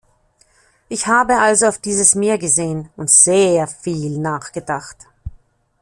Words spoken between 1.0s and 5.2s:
habe also auf dieses Meer gesehen und sehr viel nachgedacht.